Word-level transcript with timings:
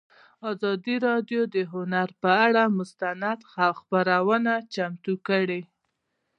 ازادي 0.51 0.95
راډیو 1.07 1.41
د 1.55 1.57
هنر 1.73 2.09
پر 2.21 2.31
اړه 2.45 2.63
مستند 2.77 3.39
خپرونه 3.79 4.53
چمتو 4.73 5.13
کړې. 5.27 5.61